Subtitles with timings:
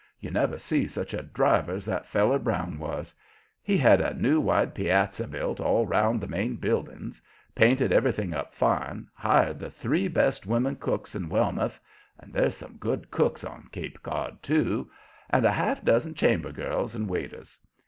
[0.19, 3.13] You never see such a driver as that feller Brown was.
[3.61, 7.21] He had a new wide piazza built all 'round the main buildings,
[7.53, 11.79] painted everything up fine, hired the three best women cooks in Wellmouth
[12.19, 14.89] and there's some good cooks on Cape Cod, too
[15.29, 17.59] and a half dozen chamber girls and waiters.